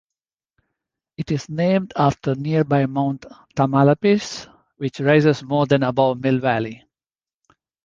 It 1.17 1.29
is 1.29 1.47
named 1.47 1.93
after 1.95 2.33
nearby 2.33 2.87
Mount 2.87 3.23
Tamalpais, 3.55 4.47
which 4.77 4.99
rises 4.99 5.43
more 5.43 5.67
than 5.67 5.83
above 5.83 6.21
Mill 6.23 6.39
Valley. 6.39 6.83